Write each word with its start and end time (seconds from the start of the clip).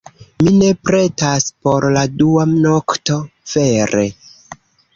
Mi 0.45 0.53
ne 0.53 0.69
pretas 0.87 1.45
por 1.67 1.87
la 1.97 2.03
dua 2.23 2.47
nokto, 2.55 3.21
vere. 3.55 4.09